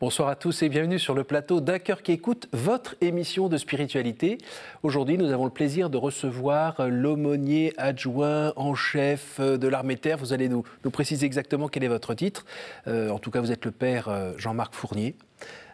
[0.00, 3.56] Bonsoir à tous et bienvenue sur le plateau d'un cœur qui écoute votre émission de
[3.56, 4.38] spiritualité.
[4.84, 10.16] Aujourd'hui, nous avons le plaisir de recevoir l'aumônier adjoint en chef de l'armée terre.
[10.16, 10.62] Vous allez nous,
[10.92, 12.46] préciser exactement quel est votre titre.
[12.86, 15.16] Euh, en tout cas, vous êtes le père euh, Jean-Marc Fournier.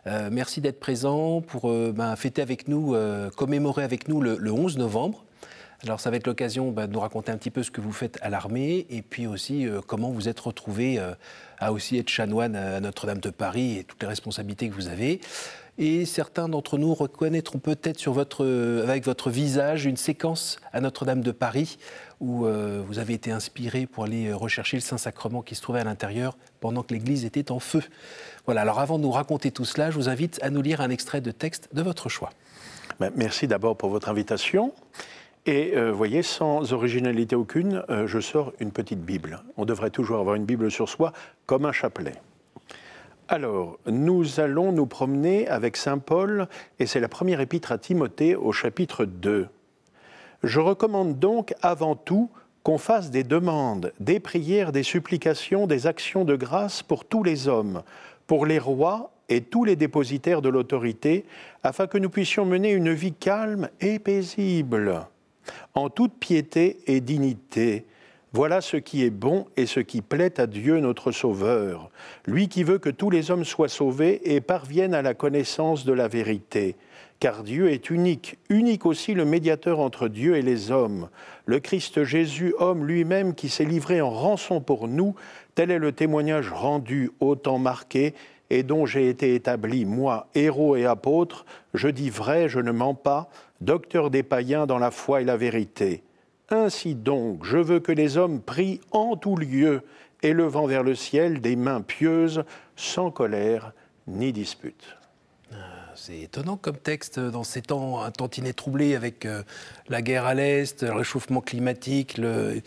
[0.07, 2.97] Euh, merci d'être présent pour ben, fêter avec nous,
[3.37, 5.24] commémorer avec nous le, le 11 novembre.
[5.83, 7.93] Alors ça va être l'occasion bah, de nous raconter un petit peu ce que vous
[7.93, 11.15] faites à l'armée et puis aussi euh, comment vous êtes retrouvé euh,
[11.59, 15.21] à aussi être chanoine à Notre-Dame de Paris et toutes les responsabilités que vous avez.
[15.77, 18.01] Et certains d'entre nous reconnaîtront peut-être
[18.41, 21.79] euh, avec votre visage une séquence à Notre-Dame de Paris
[22.21, 26.39] où vous avez été inspiré pour aller rechercher le Saint-Sacrement qui se trouvait à l'intérieur
[26.61, 27.83] pendant que l'Église était en feu.
[28.47, 30.89] Voilà, alors avant de nous raconter tout cela, je vous invite à nous lire un
[30.89, 32.31] extrait de texte de votre choix.
[33.15, 34.73] Merci d'abord pour votre invitation.
[35.47, 39.43] Et euh, voyez, sans originalité aucune, euh, je sors une petite Bible.
[39.59, 41.13] On devrait toujours avoir une Bible sur soi,
[41.45, 42.15] comme un chapelet.
[43.29, 48.37] Alors, nous allons nous promener avec Saint Paul, et c'est la première épître à Timothée
[48.37, 49.49] au chapitre 2.
[50.45, 52.31] Je recommande donc avant tout
[52.63, 57.49] qu'on fasse des demandes, des prières, des supplications, des actions de grâce pour tous les
[57.49, 57.83] hommes,
[58.27, 61.27] pour les rois et tous les dépositaires de l'autorité,
[61.63, 65.07] afin que nous puissions mener une vie calme et paisible
[65.75, 67.87] en toute piété et dignité.
[68.33, 71.91] Voilà ce qui est bon et ce qui plaît à Dieu notre Sauveur,
[72.27, 75.93] lui qui veut que tous les hommes soient sauvés et parviennent à la connaissance de
[75.93, 76.75] la vérité.
[77.21, 81.11] Car Dieu est unique, unique aussi le médiateur entre Dieu et les hommes.
[81.47, 85.15] Le Christ Jésus, homme lui-même qui s'est livré en rançon pour nous,
[85.55, 88.15] tel est le témoignage rendu au temps marqué
[88.51, 92.95] et dont j'ai été établi, moi, héros et apôtre, je dis vrai, je ne mens
[92.95, 93.31] pas,
[93.65, 96.03] docteur des païens dans la foi et la vérité.
[96.51, 99.83] Ainsi donc, je veux que les hommes prient en tout lieu,
[100.23, 102.45] élevant vers le ciel des mains pieuses,
[102.77, 103.73] sans colère
[104.07, 104.97] ni dispute.
[105.97, 109.43] C'est étonnant comme texte dans ces temps, un tantinet troublé avec euh,
[109.89, 112.19] la guerre à l'Est, le réchauffement climatique.
[112.19, 112.61] Le...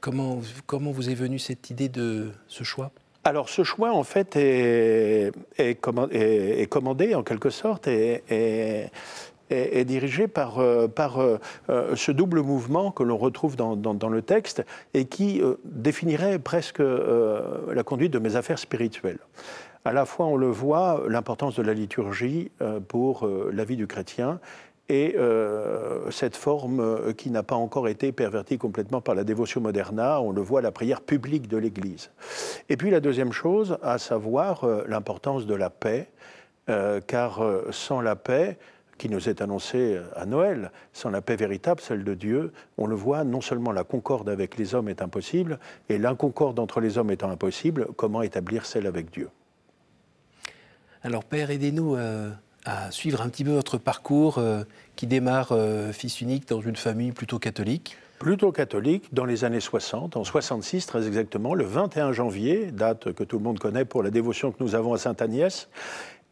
[0.00, 2.90] Comment, comment vous est venue cette idée de ce choix?
[3.22, 8.90] Alors ce choix, en fait, est, est, commandé, est, est commandé en quelque sorte et,
[9.50, 11.38] est, dirigé par, euh, par euh,
[11.94, 16.80] ce double mouvement que l'on retrouve dans, dans, le texte et qui euh, définirait presque
[16.80, 19.18] euh, la conduite de mes affaires spirituelles.
[19.84, 23.76] À la fois, on le voit, l'importance de la liturgie euh, pour euh, la vie
[23.76, 24.40] du chrétien
[24.88, 29.60] et euh, cette forme euh, qui n'a pas encore été pervertie complètement par la dévotion
[29.60, 32.10] moderna, on le voit, la prière publique de l'Église.
[32.68, 36.08] Et puis la deuxième chose, à savoir euh, l'importance de la paix,
[36.68, 38.58] euh, car euh, sans la paix,
[38.98, 42.94] qui nous est annoncée à Noël, sans la paix véritable, celle de Dieu, on le
[42.94, 47.10] voit, non seulement la concorde avec les hommes est impossible, et l'inconcorde entre les hommes
[47.10, 49.28] étant impossible, comment établir celle avec Dieu?
[51.02, 52.30] Alors Père, aidez-nous euh,
[52.64, 54.64] à suivre un petit peu votre parcours euh,
[54.96, 57.98] qui démarre euh, fils unique dans une famille plutôt catholique.
[58.18, 63.22] Plutôt catholique dans les années 60, en 66 très exactement, le 21 janvier, date que
[63.22, 65.68] tout le monde connaît pour la dévotion que nous avons à Sainte Agnès.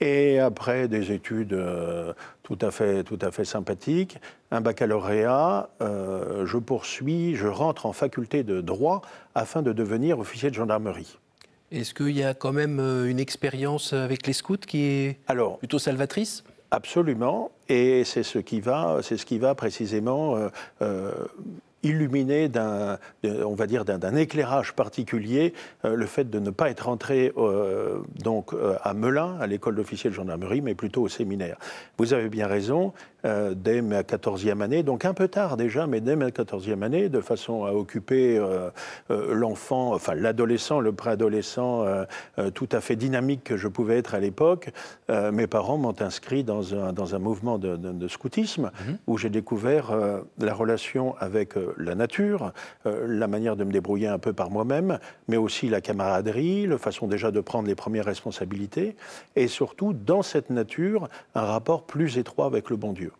[0.02, 4.18] Et après des études euh, tout, à fait, tout à fait sympathiques,
[4.50, 9.02] un baccalauréat, euh, je poursuis, je rentre en faculté de droit
[9.36, 11.20] afin de devenir officier de gendarmerie.
[11.70, 15.58] Est-ce qu'il y a quand même euh, une expérience avec les scouts qui est Alors,
[15.58, 16.42] plutôt salvatrice?
[16.72, 20.36] Absolument, et c'est ce qui va, c'est ce qui va précisément
[20.80, 21.12] euh,
[21.82, 25.52] illuminer d'un, on va dire d'un éclairage particulier
[25.84, 29.74] euh, le fait de ne pas être entré euh, donc euh, à Melun, à l'école
[29.74, 31.56] d'officier de gendarmerie, mais plutôt au séminaire.
[31.98, 32.92] Vous avez bien raison.
[33.24, 37.08] Euh, dès ma 14e année, donc un peu tard déjà, mais dès ma 14e année,
[37.08, 38.70] de façon à occuper euh,
[39.10, 41.84] euh, l'enfant, enfin l'adolescent, le préadolescent
[42.54, 44.70] tout à fait dynamique que je pouvais être à l'époque,
[45.32, 48.98] mes parents m'ont inscrit dans un, dans un mouvement de, de- de scoutisme Mhm.
[49.06, 49.92] où j'ai découvert
[50.38, 52.52] la relation avec la nature,
[52.84, 54.98] la manière de me débrouiller un peu par moi-même,
[55.28, 58.96] mais aussi la camaraderie, la façon déjà de prendre les premières responsabilités,
[59.36, 63.11] et surtout dans cette nature, un rapport plus étroit avec le bon Dieu.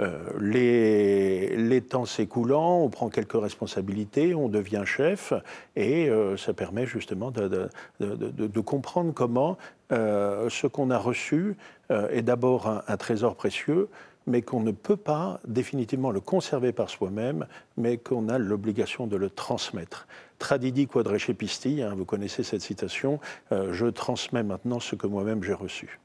[0.00, 5.32] Euh, les, temps s'écoulant, on prend quelques responsabilités, on devient chef,
[5.76, 9.58] et euh, ça permet justement de, comprendre comment
[9.92, 11.56] euh, ce qu'on a reçu
[11.90, 13.88] est d'abord un, trésor précieux,
[14.26, 17.46] mais qu'on ne peut pas définitivement le conserver par soi-même,
[17.76, 20.06] mais qu'on a l'obligation de le transmettre.
[20.38, 20.88] Tradidi
[21.36, 26.00] pisti, hein, vous connaissez cette citation, je transmets maintenant ce que moi-même j'ai reçu.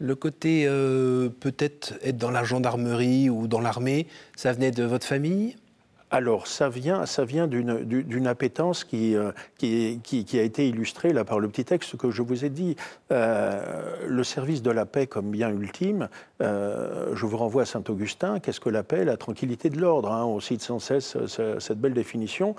[0.00, 4.06] Le côté euh, peut-être être dans la gendarmerie ou dans l'armée,
[4.36, 5.56] ça venait de votre famille?
[6.10, 11.40] Alors, ça vient, ça vient d'une appétence qui, euh, qui, a été illustrée là, par
[11.40, 12.76] le petit texte que je vous ai dit.
[13.10, 16.10] Euh, le service de la paix comme bien ultime,
[16.40, 18.40] je vous renvoie à Saint-Augustin.
[18.40, 19.06] Qu'est-ce que la paix?
[19.06, 20.12] La tranquillité de l'ordre.
[20.12, 22.56] Hein, on cite sans cesse cette belle définition.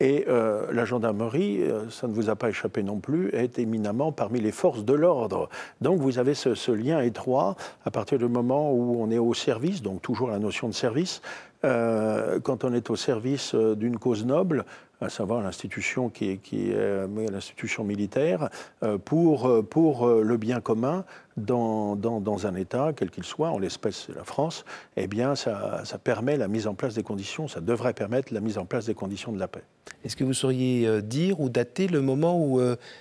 [0.00, 4.50] Et la gendarmerie, ça ne vous a pas échappé non plus, est éminemment parmi les
[4.50, 5.48] forces de l'ordre.
[5.80, 9.82] Donc vous avez ce, lien étroit à partir du moment où on est au service,
[9.82, 11.22] donc toujours la notion de service,
[11.64, 14.64] euh, quand on est au service euh, d'une cause noble,
[15.04, 18.48] à savoir l'institution qui qui est l'institution militaire,
[18.82, 21.04] euh, pour, pour le bien commun
[21.36, 24.64] dans, dans, un État, quel qu'il soit, en l'espèce la France,
[24.96, 28.40] eh bien ça, ça, permet la mise en place des conditions, ça devrait permettre la
[28.40, 29.64] mise en place des conditions de la paix.
[30.04, 32.60] Est-ce que vous sauriez dire ou dater le moment où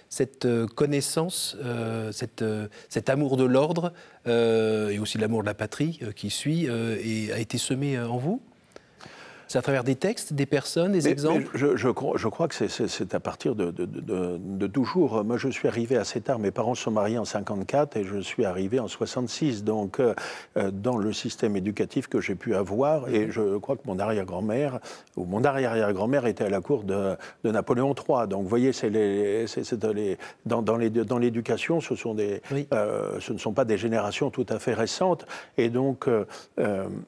[0.09, 1.57] cette connaissance,
[2.11, 2.43] cette,
[2.89, 3.93] cet amour de l'ordre
[4.25, 8.41] et aussi l'amour de la patrie qui suit a été semé en vous?
[9.47, 12.67] C'est à travers des textes, des personnes, des exemples je, je, crois, je, crois, que
[12.67, 15.23] c'est à partir de, de, de, toujours.
[15.23, 16.39] Moi, je suis arrivé assez tard.
[16.39, 19.63] Mes parents sont mariés en 54 et je suis arrivé en 66.
[19.63, 20.13] Donc, euh,
[20.57, 24.79] euh, dans le système éducatif que j'ai pu avoir, et je crois que mon arrière-grand-mère,
[25.15, 28.27] ou mon arrière-arrière-grand-mère était à la cour de, Napoléon III.
[28.27, 29.45] Donc, vous voyez, c'est les,
[29.93, 32.41] les, dans, dans l'éducation, ce, sont des,
[32.73, 35.25] euh, ce ne sont pas des générations tout à fait récentes.
[35.57, 36.07] Et donc,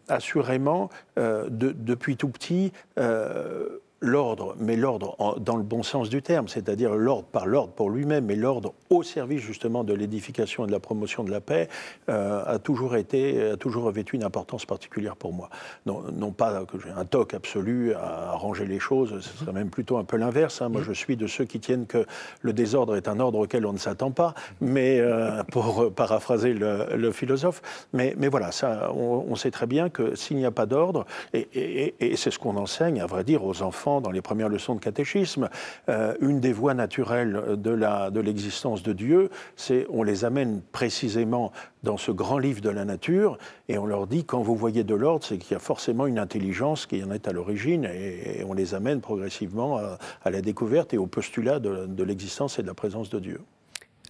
[0.07, 6.95] assurément, depuis tout petit, euh, l'ordre, mais l'ordre dans le bon sens du terme, c'est-à-dire
[6.95, 10.79] l'ordre par l'ordre pour lui-même, mais l'ordre au service justement de l'édification et de la
[10.79, 11.67] promotion de la paix,
[12.09, 15.49] euh, a toujours été, a toujours revêtu une importance particulière pour moi.
[15.85, 19.69] Non, non pas que j'ai un toc absolu à arranger les choses, ce serait même
[19.69, 20.61] plutôt un peu l'inverse.
[20.61, 20.69] Hein.
[20.69, 22.05] Moi, je suis de ceux qui tiennent que
[22.41, 27.11] le désordre est un ordre auquel on ne s'attend pas, mais euh, pour paraphraser le,
[27.11, 27.61] philosophe.
[27.93, 31.47] Mais, mais voilà, ça, on, sait très bien que s'il n'y a pas d'ordre, et,
[31.53, 34.75] et, et c'est ce qu'on enseigne, à vrai dire, aux enfants dans les premières leçons
[34.75, 35.49] de catéchisme,
[35.89, 41.51] euh, une des voies naturelles de l'existence de, Dieu, c'est on les amène précisément
[41.83, 43.37] dans ce grand livre de la nature
[43.69, 46.19] et on leur dit quand vous voyez de l'ordre, c'est qu'il y a forcément une
[46.19, 50.97] intelligence qui en est à l'origine et, on les amène progressivement à, la découverte et
[50.97, 53.41] au postulat de, l'existence et de la présence de Dieu.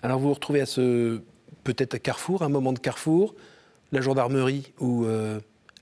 [0.03, 1.21] Alors vous vous retrouvez à ce
[1.63, 3.33] peut-être carrefour, un moment de carrefour,
[3.91, 5.39] la gendarmerie ou euh,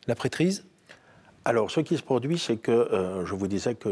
[0.07, 0.65] la prêtrise?
[1.45, 3.89] Alors, ce qui se produit, c'est que euh, je vous disais que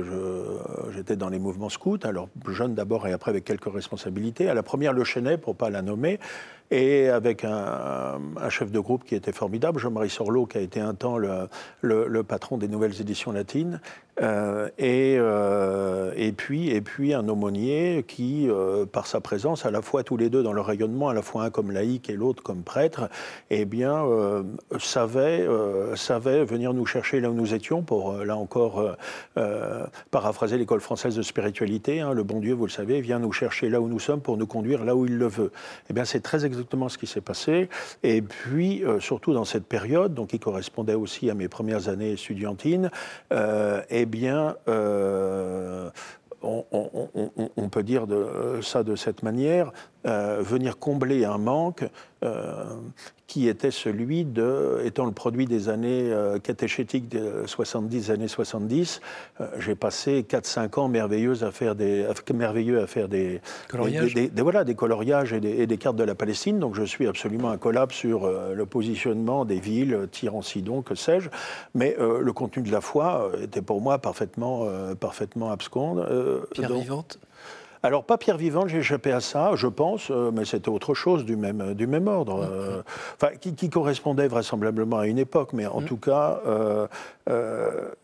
[0.95, 4.47] j'étais dans les mouvements scouts, alors jeune d'abord et après avec quelques responsabilités.
[4.47, 6.17] À la première, le Chenet, pour pas la nommer,
[6.71, 8.19] et avec un,
[8.49, 12.57] chef de groupe qui était formidable, Jean-Marie Sorlot, qui a été un temps le, patron
[12.57, 13.81] des nouvelles éditions latines,
[14.21, 20.03] euh, et, euh, et, puis, un aumônier qui, euh, par sa présence, à la fois
[20.03, 22.63] tous les deux dans leur rayonnement, à la fois un comme laïc et l'autre comme
[22.63, 23.09] prêtre,
[23.49, 24.05] eh bien,
[24.79, 25.47] savait,
[25.95, 28.95] savait venir nous chercher là où nous étions, pour, là encore,
[30.11, 31.99] paraphraser l'école française de spiritualité.
[31.99, 34.37] Hein, le bon Dieu, vous le savez, vient nous chercher là où nous sommes pour
[34.37, 35.51] nous conduire là où il le veut.
[35.89, 37.69] Eh bien, c'est très exactement exactement ce qui s'est passé.
[38.03, 42.11] Et puis, euh, surtout dans cette période, donc qui correspondait aussi à mes premières années
[42.11, 42.91] estudiantines,
[43.33, 45.89] euh, eh bien, euh,
[46.43, 49.71] on, peut dire de, ça de cette manière,
[50.03, 51.83] venir combler un manque
[53.31, 58.99] qui était celui de, étant le produit des années euh, catéchétiques de 70, années 70,
[59.39, 63.39] euh, j'ai passé 4-5 ans merveilleux à faire des, merveilleux à faire des,
[63.71, 66.59] des, voilà, des coloriages et des, cartes de la Palestine.
[66.59, 71.29] Donc je suis absolument incollable sur euh, le positionnement des villes, Tyran-Sidon, que sais-je.
[71.73, 74.67] Mais le contenu de la foi était pour moi parfaitement,
[74.99, 76.05] parfaitement absconde.
[76.51, 77.17] Pierre vivante
[77.83, 81.25] alors, pas pierre vivante, j'ai échappé à ça, je pense, euh, mais c'était autre chose
[81.25, 82.83] du même, du même ordre, euh,
[83.15, 85.85] enfin, qui, correspondait vraisemblablement à une époque, mais en mm.
[85.85, 86.87] tout cas, euh,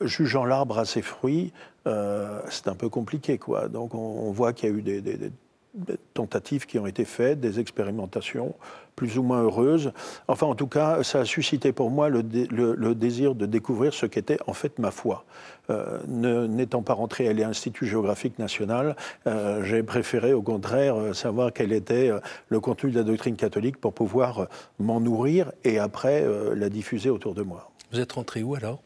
[0.01, 1.53] jugeant l'arbre à ses fruits,
[1.85, 3.69] c'est un peu compliqué, quoi.
[3.69, 7.59] Donc, on, voit qu'il y a eu des, des tentatives qui ont été faites, des
[7.59, 8.55] expérimentations
[8.97, 9.93] plus ou moins heureuses.
[10.27, 14.39] Enfin, en tout cas, ça a suscité pour moi le, désir de découvrir ce qu'était
[14.47, 15.23] en fait ma foi.
[15.69, 15.99] Euh,
[16.47, 18.95] n'étant pas rentré à l'Institut géographique national,
[19.27, 22.09] euh, j'ai préféré au contraire euh, savoir quel était
[22.49, 24.47] le contenu de la doctrine catholique pour pouvoir
[24.79, 26.25] m'en nourrir et après
[26.55, 27.69] la diffuser autour de moi.
[27.91, 28.81] Vous êtes rentré où alors?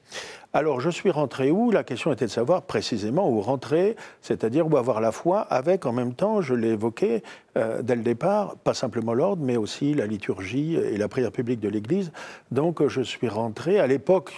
[0.54, 1.72] Alors, je suis rentré où?
[1.72, 5.94] La question était de savoir précisément où rentrer, c'est-à-dire où avoir la foi, avec en
[5.94, 7.24] même temps, je l'ai évoqué
[7.58, 11.62] euh, dès le départ, pas simplement l'ordre, mais aussi la liturgie et la prière publique
[11.62, 12.12] de l'Église.
[12.52, 14.34] Donc, je suis rentré à l'époque,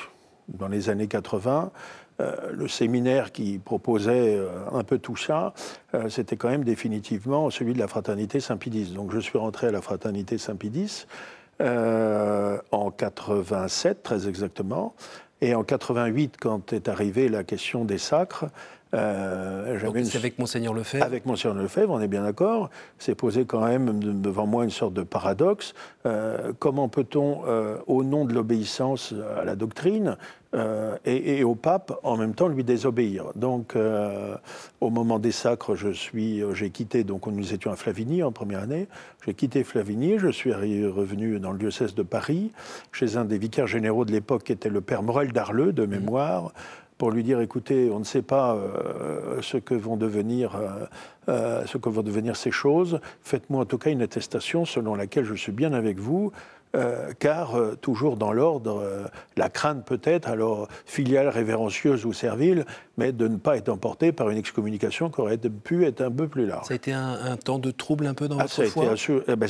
[0.49, 1.71] dans les années 80,
[2.21, 5.53] euh, le séminaire qui proposait euh, un peu tout ça,
[6.09, 8.93] c'était quand même définitivement celui de la fraternité Saint-Pédis.
[8.93, 11.07] Donc je suis rentré à la fraternité Saint-Pédis
[11.59, 14.95] en 87, très exactement.
[15.43, 18.45] Et en 88, quand est arrivée la question des sacres,
[18.93, 22.69] euh, c'est avec Monseigneur Lefebvre Avec Monseigneur Lefebvre, on est bien d'accord.
[22.97, 25.73] C'est posé quand même devant moi une sorte de paradoxe.
[26.05, 30.15] Euh, comment peut-on, euh, au nom de l'obéissance à la doctrine
[31.05, 33.75] et, au pape, en même temps lui désobéir Donc,
[34.81, 38.61] au moment des sacres, je suis, j'ai quitté, donc nous étions à Flavigny en première
[38.61, 38.87] année,
[39.25, 42.51] j'ai quitté Flavigny, je suis revenu dans le diocèse de Paris,
[42.91, 46.51] chez un des vicaires généraux de l'époque qui était le père Morel d'Arleux, de mémoire
[46.97, 50.85] pour lui dire écoutez, on ne sait pas euh, ce, que vont devenir, euh,
[51.27, 53.01] euh, ce que vont devenir ces choses.
[53.23, 56.31] Faites-moi en tout cas une attestation selon laquelle je suis bien avec vous.
[56.75, 59.05] Euh, car euh, toujours dans l'ordre, euh,
[59.37, 62.65] la crainte peut-être, alors filiale, révérencieuse ou servile,
[62.97, 66.27] mais de ne pas être emporté par une excommunication qui aurait pu être un peu
[66.27, 66.67] plus large.
[66.67, 68.85] Ça a été un, temps de trouble un peu dans ah, votre foi?
[69.27, 69.47] eh ben,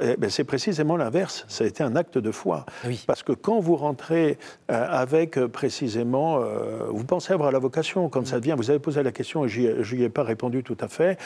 [0.00, 2.66] eh ben, C'est précisément l'inverse, ça a été un acte de foi.
[3.06, 6.40] Parce que quand vous rentrez avec précisément,
[6.88, 9.96] vous pensez avoir la vocation, quand ça devient, vous avez posé la question et je
[9.96, 11.18] n'y ai pas répondu tout à fait,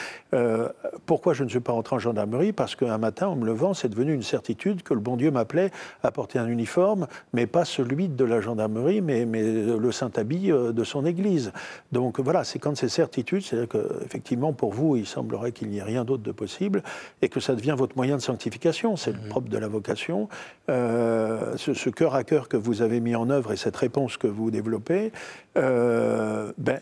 [1.05, 2.53] pourquoi je ne suis pas rentré en gendarmerie?
[2.53, 5.71] Parce qu'un matin, en me levant, c'est devenu une certitude que le bon Dieu m'appelait
[6.03, 10.71] à porter un uniforme, mais pas celui de la gendarmerie, mais, mais le saint-habit euh,
[10.71, 11.46] de son église.
[11.91, 15.83] Donc voilà, c'est quand ces certitudes, c'est-à-dire qu'effectivement, pour vous, il semblerait qu'il n'y ait
[15.83, 16.83] rien d'autre de possible,
[17.21, 19.29] et que ça devient votre moyen de sanctification, c'est le mhm.
[19.29, 20.29] propre de la vocation.
[20.69, 24.27] Euh, ce, cœur à cœur que vous avez mis en œuvre et cette réponse que
[24.27, 25.11] vous développez,
[25.57, 26.79] euh, ben,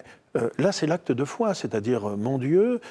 [0.58, 2.82] là, c'est l'acte de foi, c'est-à-dire, mon Dieu,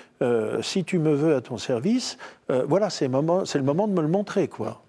[0.63, 2.17] si tu me veux à ton service,
[2.49, 4.81] voilà, c'est le moment de me le montrer, quoi.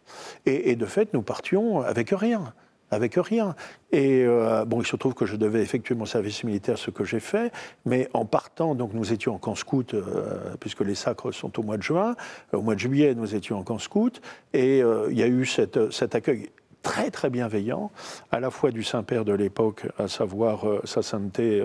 [0.45, 2.53] Et, de fait, nous partions avec rien
[2.91, 3.55] avec rien.
[3.91, 7.03] Et euh, bon, il se trouve que je devais effectuer mon service militaire, ce que
[7.03, 7.51] j'ai fait,
[7.85, 11.63] mais en partant, donc nous étions en camp scout, euh, puisque les sacres sont au
[11.63, 12.15] mois de juin,
[12.53, 14.21] au mois de juillet, nous étions en camp scout,
[14.53, 16.49] et euh, il y a eu cet accueil
[16.83, 17.91] très très bienveillant,
[18.31, 21.63] à la fois du Saint-Père de l'époque, à savoir Sa Sainteté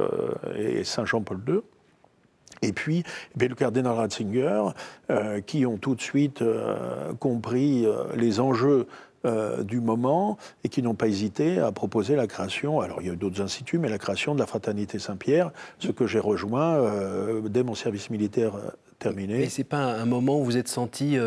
[0.57, 1.61] et Saint Jean-Paul II,
[2.62, 3.05] et puis
[3.41, 4.62] eh le cardinal Ratzinger,
[5.11, 8.87] euh, qui ont tout de suite euh, compris euh, les enjeux
[9.25, 13.12] du moment et qui n'ont pas hésité à proposer la création, alors il y a
[13.12, 16.83] eu d'autres instituts, mais la création de la Fraternité Saint-Pierre, ce que j'ai rejoint
[17.45, 18.53] dès mon service militaire
[18.99, 19.43] terminé.
[19.43, 21.19] Et c'est pas un moment où vous êtes senti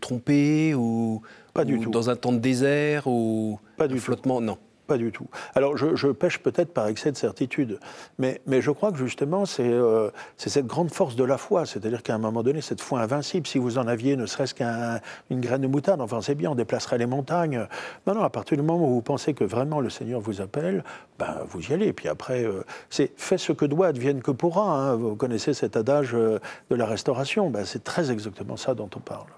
[0.00, 1.22] trompé ou,
[1.54, 1.90] pas du tout.
[1.90, 4.40] dans un temps de désert ou pas du flottement?
[4.40, 4.58] Non.
[4.86, 5.28] Pas du tout.
[5.54, 7.78] Alors, je, pêche peut-être par excès de certitude,
[8.18, 11.66] mais, mais je crois que justement, euh, c'est cette grande force de la foi.
[11.66, 15.40] C'est-à-dire qu'à un moment donné, cette foi invincible, si vous en aviez ne serait-ce qu'une
[15.40, 17.66] graine de moutarde, enfin, c'est bien, on déplacerait les montagnes.
[18.08, 20.82] Non, non, à partir du moment où vous pensez que vraiment le Seigneur vous appelle,
[21.18, 21.92] ben, vous y allez.
[21.92, 24.64] Puis après, euh, c'est fait ce que doit, advienne que pourra.
[24.64, 24.96] Hein.
[24.96, 27.50] Vous connaissez cet adage euh, de la restauration.
[27.50, 29.28] Ben, c'est très exactement ça dont on parle.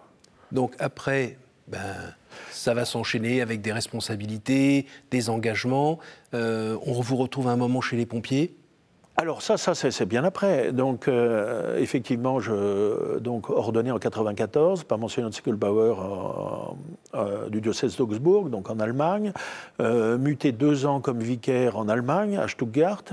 [0.53, 1.37] Donc, après,
[1.69, 2.15] ben
[2.51, 5.99] ça va s'enchaîner avec des responsabilités, des engagements.
[6.35, 8.57] Euh, on vous retrouve un moment chez les pompiers
[9.17, 10.73] alors ça, ça c'est bien après.
[10.73, 15.95] Donc euh, effectivement, je donc ordonné en 94 par Monseigneur Zickelbauer
[17.15, 19.33] euh, du diocèse d'Augsbourg, donc en Allemagne,
[19.79, 23.05] muté deux ans comme vicaire en Allemagne, à Stuttgart,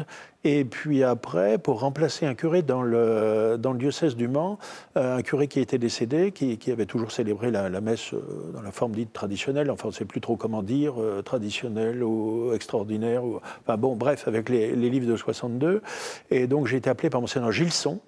[0.44, 4.58] et puis après, pour remplacer un curé dans le, dans le diocèse du Mans,
[4.98, 8.62] euh, un curé qui était décédé, qui, qui avait toujours célébré la, messe euh, dans
[8.62, 12.54] la forme dite traditionnelle, enfin on ne sait plus trop comment dire, euh, traditionnelle ou
[12.54, 15.84] extraordinaire, ou, enfin bon, bref, avec les, les livres de 62.
[16.32, 18.00] Et donc j'ai été appelé par Monseigneur Gilson,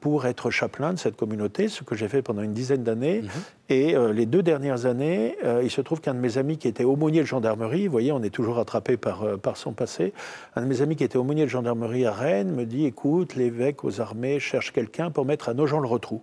[0.00, 3.22] pour être chapelain de cette communauté, ce que j'ai fait pendant une dizaine d'années.
[3.22, 3.30] Mhm.
[3.70, 6.66] Et euh, les deux dernières années, euh, il se trouve qu'un de mes amis qui
[6.66, 10.12] était aumônier de gendarmerie, vous voyez, on est toujours attrapé par, par son passé,
[10.56, 13.84] un de mes amis qui était aumônier de gendarmerie à Rennes me dit, écoute, l'évêque
[13.84, 16.22] aux armées cherche quelqu'un pour mettre à Nogent-le-Rotrou.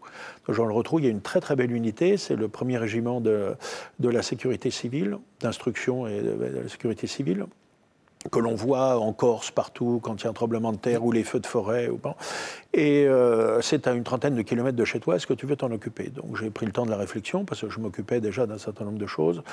[0.49, 3.55] Nogent-le-Rotrou, il y a une très très belle unité, c'est le premier régiment de,
[3.99, 7.45] de la sécurité civile, d'instruction et de la sécurité civile
[8.31, 11.11] que l'on voit en Corse partout quand il y a un tremblement de terre ou
[11.11, 11.89] les feux de forêt.
[11.89, 11.99] Ou
[12.73, 15.55] Et euh, c'est à une trentaine de kilomètres de chez toi, est-ce que tu veux
[15.55, 16.09] t'en occuper?
[16.09, 18.85] Donc j'ai pris le temps de la réflexion parce que je m'occupais déjà d'un certain
[18.85, 19.43] nombre de choses.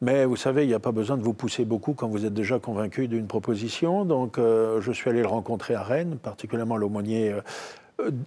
[0.00, 2.34] Mais vous savez, il n'y a pas besoin de vous pousser beaucoup quand vous êtes
[2.34, 4.04] déjà convaincu d'une proposition.
[4.04, 7.40] Donc euh, je suis allé le rencontrer à Rennes, particulièrement l'aumônier euh,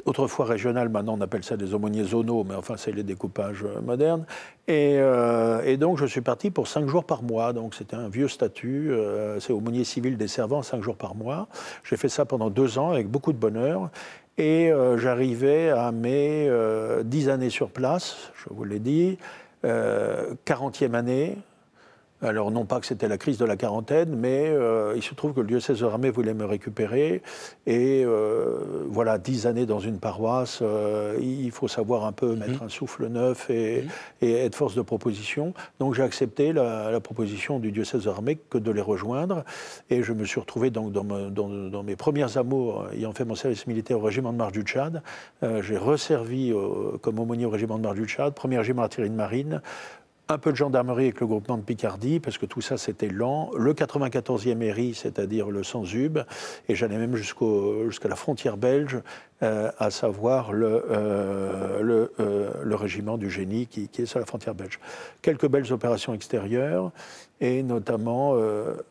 [0.06, 3.82] autrefois régional, maintenant on appelle ça des aumôniers zonaux, mais enfin c'est les découpages euh,
[3.82, 4.26] modernes.
[4.70, 8.28] Euh, et, donc je suis parti pour cinq jours par mois, donc c'était un vieux
[8.28, 8.92] statut,
[9.40, 11.48] c'est aumônier civil des servants, cinq jours par mois.
[11.84, 13.90] J'ai fait ça pendant deux ans avec beaucoup de bonheur.
[14.38, 16.50] Et j'arrivais à mes
[17.04, 19.18] dix années sur place, je vous l'ai dit,
[20.46, 21.38] quarantième année,
[22.24, 25.34] Alors, non pas que c'était la crise de la quarantaine, mais euh, il se trouve
[25.34, 27.22] que le diocèse de Ramée voulait me récupérer.
[27.68, 32.40] Et euh, voilà, dix années dans une paroisse, euh, il faut savoir un peu mhm.
[32.40, 33.90] mettre un souffle neuf mhm.
[34.22, 35.54] et, être force de proposition.
[35.80, 39.44] Donc, j'ai accepté la, proposition du diocèse de Ramée que de les rejoindre.
[39.90, 43.68] Et je me suis retrouvé donc dans, dans, mes premières amours, ayant fait mon service
[43.68, 45.02] militaire au régiment de marche du Tchad.
[45.42, 46.54] j'ai resservi
[47.02, 49.62] comme aumônier au régiment de marche du Tchad, premier régiment artillerie de marine
[50.30, 53.52] un peu de gendarmerie avec le groupement de Picardie, parce que tout ça c'était lent.
[53.58, 56.20] Le 94e ERI, c'est-à-dire le Sans-Ub,
[56.70, 59.02] et j'allais même jusqu'à la frontière belge,
[59.42, 64.20] euh, à savoir le, euh, le, euh, le, régiment du génie qui, qui, est sur
[64.20, 64.80] la frontière belge.
[65.22, 66.92] Quelques belles opérations extérieures,
[67.42, 68.38] et notamment,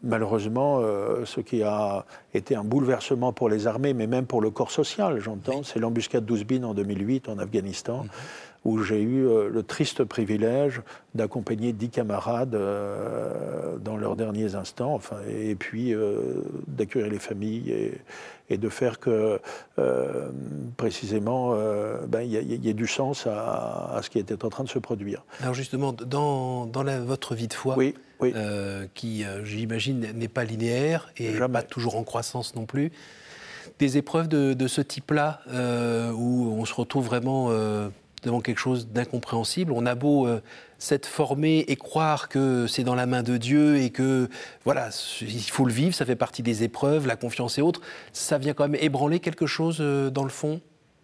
[0.02, 0.82] malheureusement,
[1.24, 5.20] ce qui a été un bouleversement pour les armées, mais même pour le corps social,
[5.20, 8.02] j'entends, c'est l'embuscade d'Ouzbin en 2008 en Afghanistan.
[8.04, 8.10] Mhm
[8.64, 10.82] où j'ai eu euh, le triste privilège
[11.14, 17.70] d'accompagner dix camarades euh, dans leurs derniers instants, enfin, et puis euh, d'accueillir les familles
[17.70, 18.00] et,
[18.52, 19.40] de faire que,
[20.76, 21.56] précisément,
[22.06, 25.24] ben, il y, ait du sens à, ce qui était en train de se produire.
[25.40, 27.78] Alors justement, dans, dans votre vie de foi,
[28.92, 32.92] qui, j'imagine, n'est pas linéaire et pas toujours en croissance non plus,
[33.78, 35.40] des épreuves de, de ce type-là,
[36.14, 37.50] où on se retrouve vraiment
[38.22, 39.72] devant quelque chose d'incompréhensible.
[39.72, 40.40] On a beau euh,
[40.78, 44.28] s'être formé et croire que c'est dans la main de Dieu et que
[44.64, 47.80] voilà, il faut le vivre, ça fait partie des épreuves, la confiance et autres.
[48.12, 50.60] Ça vient quand même ébranler quelque chose euh, dans le fond?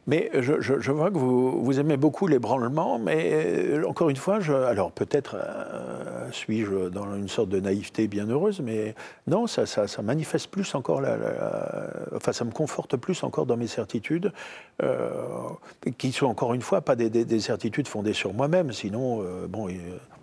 [0.08, 4.54] Mais je, vois que vous, vous, aimez beaucoup l'ébranlement, mais euh, encore une fois, je,
[4.54, 8.94] alors peut-être euh, suis-je dans une sorte de naïveté bienheureuse, mais
[9.26, 11.18] non, ça, ça, manifeste plus encore, la,
[12.16, 14.32] enfin ça me conforte plus encore dans mes certitudes,
[14.82, 15.10] euh,
[15.98, 19.68] qui sont encore une fois pas des, certitudes fondées sur moi-même, sinon, bon,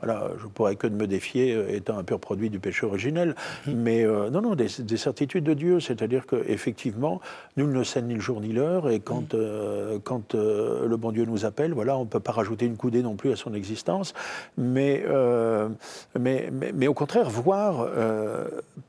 [0.01, 3.35] voilà, je pourrais que de me défier étant un pur produit du péché originel,
[3.67, 3.71] mmh.
[3.71, 7.21] mais non, non, des, certitudes de Dieu, c'est-à-dire qu'effectivement,
[7.55, 9.35] nul ne sait ni le jour ni l'heure, et quand...
[9.35, 9.75] Mmh.
[9.75, 12.77] Euh, quand euh, le bon Dieu nous appelle, voilà, on ne peut pas rajouter une
[12.77, 14.13] coudée non plus à son existence,
[14.58, 15.70] mais, euh,
[16.20, 17.88] mais, mais, au contraire, voir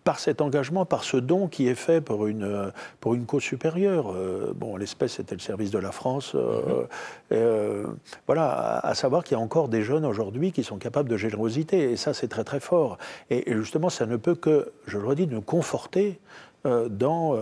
[0.04, 4.14] par cet engagement, par ce don qui est fait pour une, pour une cause supérieure,
[4.54, 7.86] bon, l'espèce c'était le service de la France, mm-hmm.
[8.26, 11.92] voilà, à, savoir qu'il y a encore des jeunes aujourd'hui qui sont capables de générosité,
[11.92, 12.98] et ça c'est très très fort.
[13.30, 16.20] Et, justement, ça ne peut que, je le redis, nous conforter
[16.64, 17.36] dans,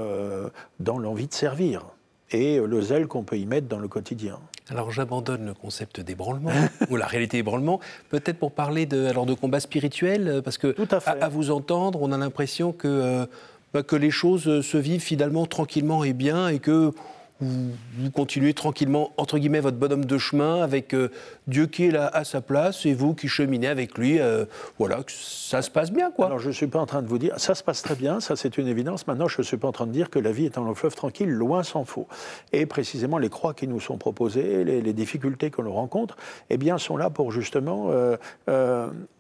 [0.80, 1.93] dans l'envie de servir
[2.30, 4.38] et le zèle qu'on peut y mettre dans le quotidien.
[4.70, 6.50] Alors j'abandonne le concept d'ébranlement,
[6.90, 10.74] ou la réalité d'ébranlement, peut-être pour parler de, alors de combat spirituel, euh, parce que
[11.06, 13.26] à, vous entendre, on a l'impression que, euh,
[13.74, 16.92] bah, que les choses se vivent finalement tranquillement et bien, et que
[17.40, 21.10] vous, continuez tranquillement, entre guillemets, votre bonhomme de chemin avec euh,
[21.48, 24.20] Dieu qui est là à sa place et vous qui cheminez avec lui.
[24.20, 24.44] Euh,
[24.78, 26.26] voilà, ça se passe bien, quoi.
[26.26, 28.20] Alors, je ne suis pas en train de vous dire, ça se passe très bien,
[28.20, 29.06] ça c'est une évidence.
[29.06, 30.74] Maintenant, je ne suis pas en train de dire que la vie est un long
[30.74, 32.06] fleuve tranquille, loin s'en faut.
[32.52, 36.16] Et précisément, les croix qui nous sont proposées, les, difficultés que l'on rencontre,
[36.50, 38.16] eh bien, sont là pour justement, euh,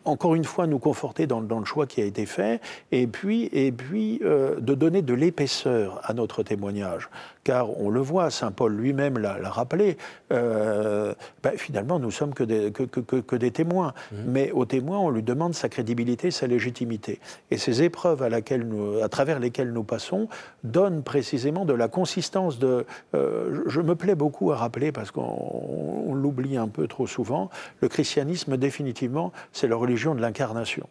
[0.04, 2.60] encore une fois, nous conforter dans, dans, le choix qui a été fait,
[2.92, 7.08] et puis, et puis de donner de l'épaisseur à notre témoignage.
[7.44, 9.98] Car on le voit, Saint Paul lui-même l'a rappelé,
[10.32, 13.92] euh, ben, finalement, nous sommes que des, que, que, des témoins.
[14.10, 14.16] Mmh.
[14.26, 17.20] Mais aux témoins, on lui demande sa crédibilité, sa légitimité.
[17.50, 20.28] Et ces épreuves à, laquelle nous, à travers lesquelles nous passons
[20.64, 22.86] donnent précisément de la consistance de...
[23.14, 27.50] Euh, je me plais beaucoup à rappeler, parce qu'on l'oublie un peu trop souvent,
[27.82, 30.88] le christianisme, définitivement, c'est la religion de l'incarnation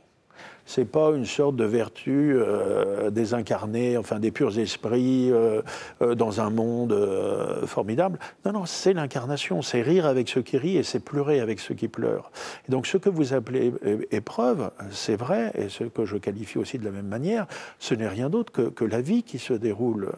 [0.65, 5.61] c'est pas une sorte de vertu euh, désincarnée, enfin des purs esprits euh,
[6.01, 6.93] euh, dans un monde
[7.65, 8.19] formidable.
[8.45, 11.75] Non, non, c'est l'incarnation, c'est rire avec ceux qui rient et c'est pleurer avec ceux
[11.75, 12.31] qui pleurent.
[12.67, 13.73] Et donc ce que vous appelez
[14.11, 17.47] épreuve, c'est vrai, et ce que je qualifie aussi de la même manière,
[17.79, 20.11] ce n'est rien d'autre que, que, la vie qui se déroule.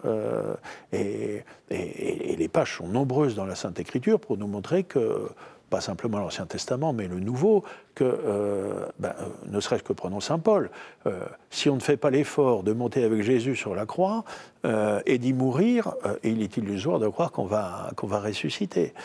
[0.91, 5.30] Et, et les pages sont nombreuses dans la Sainte Écriture pour nous montrer que
[5.69, 7.63] pas simplement l'Ancien Testament, mais le Nouveau,
[7.95, 10.69] que, euh, ben, euh, ne serait-ce que prenons Saint Paul,
[11.08, 14.23] euh, si on ne fait pas l'effort de monter avec Jésus sur la croix
[15.06, 18.95] et d'y mourir, il est illusoire de croire qu'on va, qu'on va ressusciter.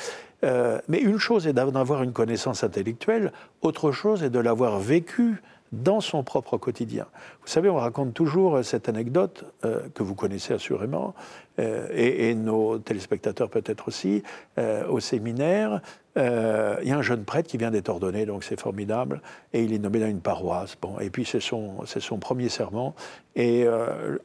[0.42, 5.42] mais une chose est d'en avoir une connaissance intellectuelle, autre chose est de l'avoir vécu
[5.72, 7.06] dans son propre quotidien.
[7.42, 11.14] Vous savez, on raconte toujours cette anecdote euh, que vous connaissez assurément,
[11.58, 14.22] euh, et, nos téléspectateurs peut-être aussi,
[14.58, 15.80] euh, au séminaire.
[16.16, 19.72] Il y a un jeune prêtre qui vient d'être ordonné, donc c'est formidable, et il
[19.72, 20.76] est nommé dans une paroisse.
[20.80, 22.94] Bon, et puis c'est son, son premier serment,
[23.36, 23.64] et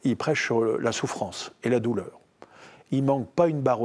[0.04, 2.25] il prêche sur la souffrance et la douleur.
[2.92, 3.80] Il manque pas une barre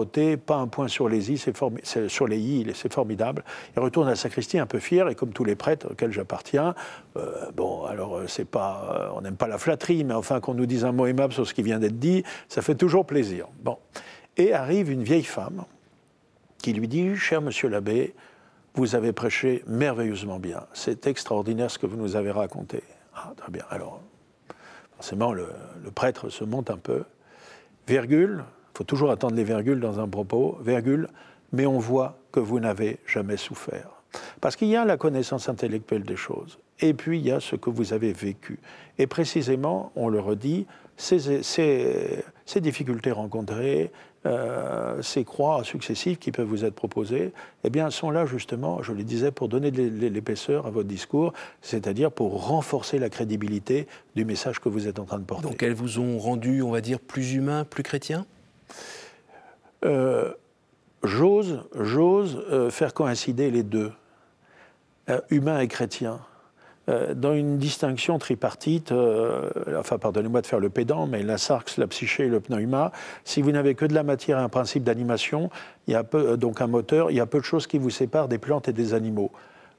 [0.45, 1.55] pas un point sur les i, c'est
[2.07, 3.43] sur les i, c'est formidable.
[3.75, 6.75] Il retourne à la sacristie un peu fier, et comme tous les prêtres auxquels j'appartiens,
[7.17, 10.53] euh, bon, alors euh, c'est pas, euh, on n'aime pas la flatterie, mais enfin qu'on
[10.53, 13.47] nous dise un mot aimable sur ce qui vient d'être dit, ça fait toujours plaisir.
[13.63, 13.77] Bon,
[14.37, 15.65] et arrive une vieille femme
[16.59, 18.13] qui lui dit, cher Monsieur l'abbé,
[18.75, 20.67] vous avez prêché merveilleusement bien.
[20.73, 22.83] C'est extraordinaire ce que vous nous avez raconté.
[23.15, 23.63] Ah, très bien.
[23.71, 23.99] Alors,
[24.95, 25.47] forcément, le,
[25.83, 27.03] le prêtre se monte un peu.
[27.87, 31.07] Virgule, il faut toujours attendre les virgules dans un propos, virgule,
[31.51, 33.89] mais on voit que vous n'avez jamais souffert.
[34.39, 37.55] Parce qu'il y a la connaissance intellectuelle des choses, et puis il y a ce
[37.55, 38.59] que vous avez vécu.
[38.97, 42.23] Et précisément, on le redit, ces,
[42.57, 43.91] difficultés rencontrées,
[44.25, 48.93] euh, ces croix successives qui peuvent vous être proposées, eh bien, sont là justement, je
[48.93, 54.25] le disais, pour donner de l'épaisseur à votre discours, c'est-à-dire pour renforcer la crédibilité du
[54.25, 55.47] message que vous êtes en train de porter.
[55.47, 58.25] Donc elles vous ont rendu, on va dire, plus humain, plus chrétien
[59.85, 60.31] euh,
[61.03, 63.91] J'ose, j'ose euh, faire coïncider les deux,
[65.31, 66.19] humain et chrétien.
[66.89, 71.77] Euh, dans une distinction tripartite, euh, enfin pardonnez-moi de faire le pédant, mais la sarx,
[71.77, 72.91] la psyché et le pneuma,
[73.23, 75.51] si vous n'avez que de la matière et un principe d'animation,
[75.87, 77.91] il y a peu, donc un moteur, il y a peu de choses qui vous
[77.91, 79.31] séparent des plantes et des animaux.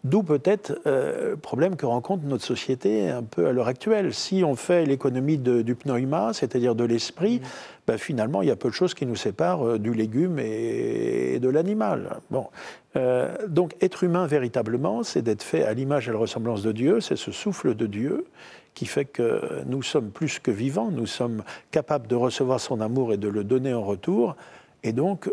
[0.05, 4.13] D'où peut-être euh, le problème que rencontre notre société un peu à l'heure actuelle.
[4.13, 7.43] Si on fait l'économie du pneuma, c'est-à-dire de l'esprit, mmh.
[7.87, 11.39] ben, finalement, il y a peu de choses qui nous séparent euh, du légume et,
[11.39, 12.19] de l'animal.
[12.33, 12.49] Bon.
[12.97, 16.73] Euh, donc, être humain véritablement, c'est d'être fait à l'image et à la ressemblance de
[16.73, 18.27] Dieu, c'est ce souffle de Dieu
[18.75, 23.13] qui fait que nous sommes plus que vivants, nous sommes capables de recevoir son amour
[23.13, 24.35] et de le donner en retour.
[24.83, 25.31] Et donc,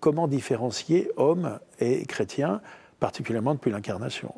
[0.00, 2.62] comment différencier homme et chrétien
[3.02, 4.32] particulièrement depuis l'incarnation.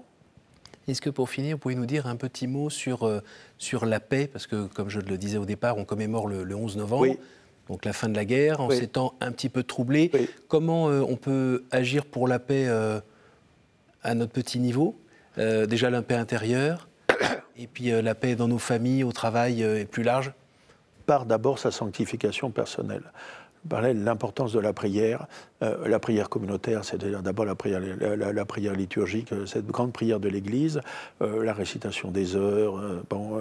[0.89, 3.21] Est-ce que pour finir, vous pouvez nous dire un petit mot sur, euh,
[3.59, 4.27] sur la paix?
[4.27, 7.15] Parce que, comme je le disais au départ, on commémore le, 11 novembre,
[7.69, 10.11] donc la fin de la guerre, en ces temps un petit peu troublés.
[10.49, 13.01] Comment euh, on peut agir pour la paix euh,
[14.03, 14.97] à notre petit niveau?
[15.37, 16.89] Déjà la paix intérieure,
[17.59, 20.33] et puis la paix dans nos familles, au travail et plus large?
[21.07, 23.03] Par d'abord sa sanctification personnelle
[23.69, 25.27] parlais de l'importance de la prière.
[25.63, 30.21] Euh, la prière communautaire, c'est-à-dire d'abord la prière, la, prière liturgique, euh, cette grande prière
[30.21, 30.81] de l'Église,
[31.23, 33.41] euh, la récitation des heures, bon,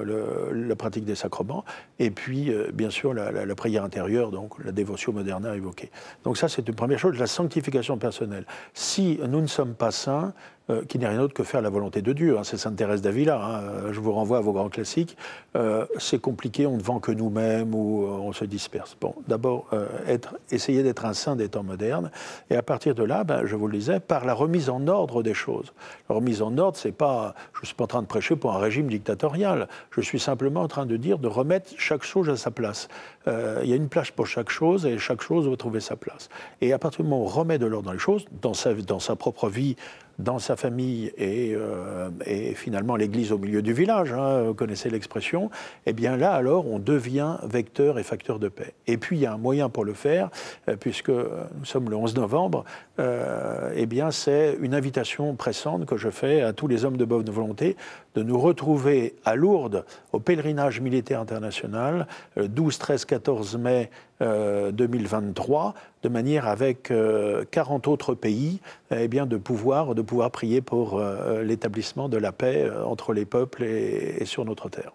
[0.67, 1.63] la pratique des sacrements,
[1.99, 5.91] et puis bien sûr la, prière intérieure, donc la dévotion moderne à évoquer.
[6.23, 8.45] Donc ça, c'est une première chose, la sanctification personnelle.
[8.73, 10.33] Si nous ne sommes pas saints,
[10.69, 12.37] euh, qui n'est rien d'autre que faire la volonté de Dieu.
[12.37, 12.45] Hein.
[12.45, 13.35] C'est Sainte Thérèse d'Avila.
[13.35, 13.91] Hein.
[13.91, 15.17] Je vous renvoie à vos grands classiques.
[15.57, 18.95] Euh, c'est compliqué, on ne vend que nous-mêmes ou euh, on se disperse.
[19.01, 19.69] Bon, d'abord,
[20.51, 22.11] essayer d'être un saint des temps modernes.
[22.49, 25.21] Et à partir de là, ben, je vous le disais, par la remise en ordre
[25.21, 25.73] des choses.
[26.07, 27.35] La remise en ordre, c'est pas.
[27.53, 29.67] Je ne suis pas en train de prêcher pour un régime dictatorial.
[29.91, 32.87] Je suis simplement en train de dire de remettre chaque chose à sa place.
[33.27, 36.29] Il y a une place pour chaque chose et chaque chose doit trouver sa place.
[36.61, 38.73] Et à partir du moment où on remet de l'ordre dans les choses, dans sa,
[38.73, 39.75] dans sa propre vie,
[40.23, 44.89] dans sa famille et, euh, et finalement l'Église au milieu du village, hein, vous connaissez
[44.89, 45.49] l'expression,
[45.85, 48.73] eh bien là alors on devient vecteur et facteur de paix.
[48.87, 50.29] Et puis il y a un moyen pour le faire,
[50.69, 52.63] euh, puisque nous sommes le 11 novembre,
[52.99, 57.05] euh, eh bien c'est une invitation pressante que je fais à tous les hommes de
[57.05, 57.75] bonne volonté
[58.15, 62.07] de nous retrouver à Lourdes au pèlerinage militaire international
[62.37, 63.89] 12, 13, 14 mai
[64.23, 66.91] 2023, de manière avec
[67.51, 68.59] 40 autres pays,
[68.91, 73.13] eh bien de pouvoir, de pouvoir prier pour euh, l'établissement de la paix euh, entre
[73.13, 74.91] les peuples et, sur notre terre.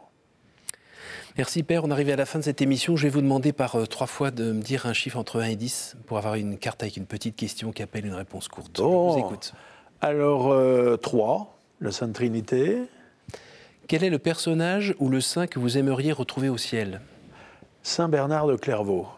[1.36, 2.96] Merci Père, on arrive à la fin de cette émission.
[2.96, 5.44] Je vais vous demander par euh, trois fois de me dire un chiffre entre 1
[5.46, 8.76] et 10 pour avoir une carte avec une petite question qui appelle une réponse courte.
[8.76, 9.52] Je vous écoute.
[10.00, 10.56] Alors,
[11.00, 12.82] 3, la Sainte Trinité.
[13.88, 17.00] Quel est le personnage ou le saint que vous aimeriez retrouver au ciel?
[17.82, 19.08] Saint Bernard de Clairvaux.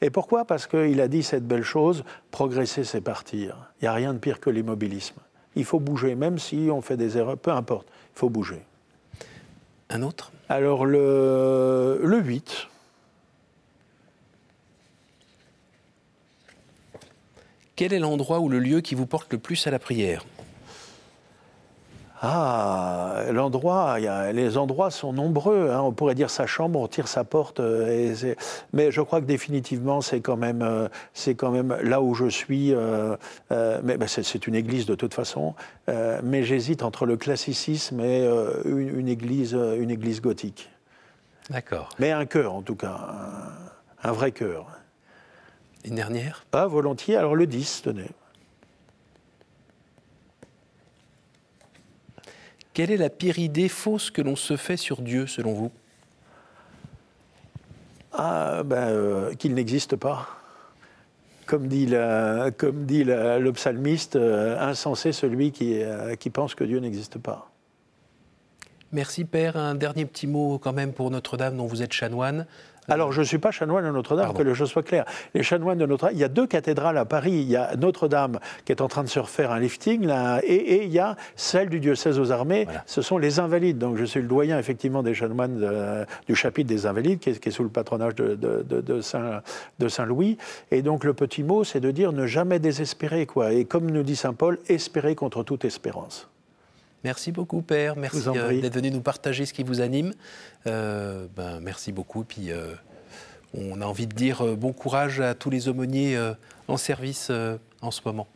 [0.00, 0.44] Et pourquoi?
[0.44, 3.56] Parce qu'il a dit cette belle chose, progresser c'est partir.
[3.80, 5.16] Il n'y a rien de pire que l'immobilisme.
[5.54, 8.62] Il faut bouger, même si on fait des erreurs, peu importe, il faut bouger.
[9.90, 10.32] Un autre?
[10.48, 12.68] Alors le, le 8.
[17.76, 20.24] Quel est l'endroit ou le lieu qui vous porte le plus à la prière?
[22.24, 25.70] Ah, l'endroit, les endroits sont nombreux.
[25.72, 25.80] Hein.
[25.80, 27.58] On pourrait dire sa chambre, on tire sa porte.
[27.58, 28.14] Euh,
[28.72, 32.28] mais je crois que définitivement, c'est quand même, euh, c'est quand même là où je
[32.28, 32.72] suis.
[32.72, 33.16] Euh,
[33.50, 35.54] mais c'est une église de toute façon.
[35.88, 38.24] mais j'hésite entre le classicisme et
[38.64, 40.70] une, église, une église gothique.
[41.50, 41.88] D'accord.
[41.98, 42.98] Mais un cœur, en tout cas,
[44.04, 44.66] un, vrai cœur.
[45.84, 46.44] Une dernière?
[46.52, 47.16] Pas volontiers.
[47.16, 48.10] Alors le 10, tenez.
[52.74, 55.70] Quelle est la pire idée fausse que l'on se fait sur Dieu, selon vous?
[58.12, 60.28] Ah, ben, qu'il n'existe pas.
[61.46, 65.82] Comme dit, le psalmiste, insensé celui qui,
[66.18, 67.51] qui pense que Dieu n'existe pas.
[68.92, 69.56] Merci Père.
[69.56, 72.46] Un dernier petit mot quand même pour Notre-Dame dont vous êtes chanoine.
[72.88, 75.04] Alors, je ne suis pas chanoine à Notre-Dame, que les choses soient claires.
[75.34, 77.32] Les chanoines de Notre-Dame, il y a deux cathédrales à Paris.
[77.32, 80.84] Il y a Notre-Dame qui est en train de se refaire un lifting, là, et,
[80.84, 82.66] il y a celle du diocèse aux armées.
[82.86, 83.78] Ce sont les Invalides.
[83.78, 87.62] Donc, je suis le doyen, effectivement, des chanoines du chapitre des Invalides, qui est, sous
[87.62, 90.36] le patronage de, de, Saint-Louis.
[90.72, 93.52] et donc, le petit mot, c'est de dire ne jamais désespérer, quoi.
[93.52, 96.31] Et comme nous dit Saint Paul, espérer contre toute espérance.
[97.04, 97.96] Merci beaucoup, Père.
[97.96, 100.12] Merci euh, d'être venu nous partager ce qui vous anime.
[100.66, 102.24] Euh, ben, merci beaucoup.
[102.24, 102.74] Puis, euh,
[103.54, 106.18] on a envie de dire bon courage à tous les aumôniers
[106.68, 107.30] en service
[107.82, 108.26] en ce moment.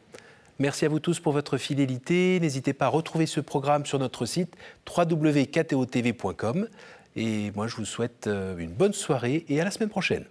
[0.59, 2.39] Merci à vous tous pour votre fidélité.
[2.41, 4.55] N'hésitez pas à retrouver ce programme sur notre site
[4.95, 6.69] www.ktotv.com.
[7.15, 10.25] Et moi, je vous souhaite une bonne soirée et à la semaine prochaine.